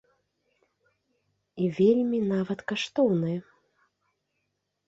І 1.65 1.69
вельмі 1.79 2.19
нават 2.33 2.59
каштоўнае. 2.73 3.37